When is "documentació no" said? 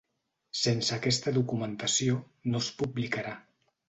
1.35-2.63